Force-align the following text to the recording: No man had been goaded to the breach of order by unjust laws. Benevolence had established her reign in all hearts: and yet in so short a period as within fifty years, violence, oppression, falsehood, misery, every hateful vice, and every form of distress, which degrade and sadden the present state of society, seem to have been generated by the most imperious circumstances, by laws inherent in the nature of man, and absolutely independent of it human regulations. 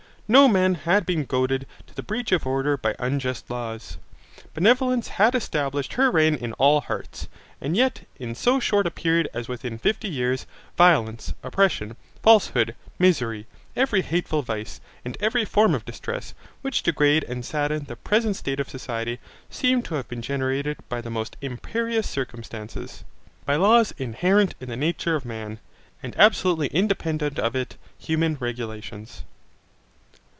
No 0.27 0.47
man 0.47 0.75
had 0.75 1.05
been 1.05 1.25
goaded 1.25 1.67
to 1.87 1.93
the 1.93 2.01
breach 2.01 2.31
of 2.31 2.47
order 2.47 2.77
by 2.77 2.95
unjust 2.99 3.49
laws. 3.51 3.97
Benevolence 4.53 5.09
had 5.09 5.35
established 5.35 5.95
her 5.95 6.09
reign 6.09 6.35
in 6.35 6.53
all 6.53 6.79
hearts: 6.79 7.27
and 7.59 7.75
yet 7.75 8.07
in 8.17 8.33
so 8.33 8.57
short 8.57 8.87
a 8.87 8.91
period 8.91 9.27
as 9.33 9.49
within 9.49 9.77
fifty 9.77 10.07
years, 10.07 10.47
violence, 10.77 11.33
oppression, 11.43 11.97
falsehood, 12.23 12.75
misery, 12.97 13.45
every 13.75 14.01
hateful 14.01 14.41
vice, 14.41 14.79
and 15.03 15.17
every 15.19 15.43
form 15.43 15.75
of 15.75 15.83
distress, 15.83 16.33
which 16.61 16.81
degrade 16.81 17.25
and 17.25 17.43
sadden 17.43 17.83
the 17.89 17.97
present 17.97 18.37
state 18.37 18.61
of 18.61 18.69
society, 18.69 19.19
seem 19.49 19.81
to 19.83 19.95
have 19.95 20.07
been 20.07 20.21
generated 20.21 20.77
by 20.87 21.01
the 21.01 21.09
most 21.09 21.35
imperious 21.41 22.09
circumstances, 22.09 23.03
by 23.45 23.57
laws 23.57 23.93
inherent 23.97 24.55
in 24.61 24.69
the 24.69 24.77
nature 24.77 25.13
of 25.17 25.25
man, 25.25 25.59
and 26.01 26.15
absolutely 26.17 26.67
independent 26.67 27.37
of 27.37 27.53
it 27.53 27.75
human 27.99 28.37
regulations. 28.39 29.25